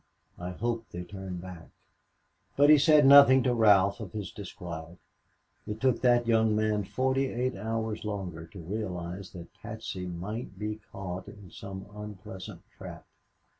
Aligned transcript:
"I 0.39 0.49
hope 0.49 0.87
they 0.89 1.03
turned 1.03 1.41
back," 1.41 1.69
but 2.57 2.71
he 2.71 2.79
said 2.79 3.05
nothing 3.05 3.43
to 3.43 3.53
Ralph 3.53 3.99
of 3.99 4.13
his 4.13 4.31
disquiet. 4.31 4.97
It 5.67 5.79
took 5.79 6.01
that 6.01 6.25
young 6.25 6.55
man 6.55 6.85
forty 6.85 7.27
eight 7.27 7.55
hours 7.55 8.03
longer 8.03 8.47
to 8.47 8.59
realize 8.59 9.31
that 9.33 9.53
Patsy 9.53 10.07
might 10.07 10.57
be 10.57 10.79
caught 10.91 11.27
in 11.27 11.51
some 11.51 11.85
unpleasant 11.95 12.63
trap. 12.79 13.05